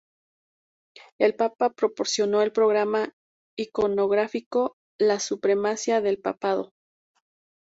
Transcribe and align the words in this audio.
El 1.19 1.35
papa 1.35 1.69
proporcionó 1.73 2.41
el 2.41 2.51
programa 2.51 3.13
iconográfico: 3.55 4.75
la 4.99 5.19
supremacía 5.19 6.01
del 6.01 6.17
papado. 6.19 6.71